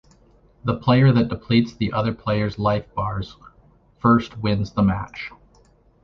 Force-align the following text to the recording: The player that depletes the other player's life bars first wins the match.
The 0.63 0.75
player 0.77 1.11
that 1.11 1.27
depletes 1.27 1.75
the 1.75 1.93
other 1.93 2.11
player's 2.11 2.57
life 2.57 2.91
bars 2.95 3.37
first 3.99 4.35
wins 4.39 4.71
the 4.71 4.81
match. 4.81 5.29